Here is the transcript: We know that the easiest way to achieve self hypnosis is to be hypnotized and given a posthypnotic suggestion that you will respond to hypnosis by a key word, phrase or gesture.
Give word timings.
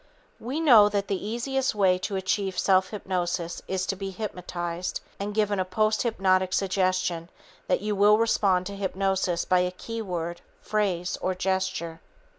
We 0.39 0.59
know 0.59 0.89
that 0.89 1.09
the 1.09 1.23
easiest 1.27 1.75
way 1.75 1.99
to 1.99 2.15
achieve 2.15 2.57
self 2.57 2.89
hypnosis 2.89 3.61
is 3.67 3.85
to 3.85 3.95
be 3.95 4.09
hypnotized 4.09 4.99
and 5.19 5.31
given 5.35 5.59
a 5.59 5.63
posthypnotic 5.63 6.53
suggestion 6.55 7.29
that 7.67 7.81
you 7.81 7.95
will 7.95 8.17
respond 8.17 8.65
to 8.65 8.75
hypnosis 8.75 9.45
by 9.45 9.59
a 9.59 9.69
key 9.69 10.01
word, 10.01 10.41
phrase 10.59 11.19
or 11.21 11.35
gesture. 11.35 12.01